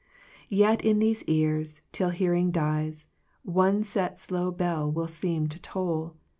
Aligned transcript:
'*Yet 0.49 0.83
in 0.83 0.97
these 0.97 1.21
ears, 1.25 1.83
till 1.91 2.09
hearing 2.09 2.49
diM, 2.51 2.91
One 3.43 3.83
set 3.83 4.19
slow 4.19 4.49
bell 4.49 4.91
will 4.91 5.07
seem 5.07 5.47
to 5.49 5.61
toll. 5.61 6.15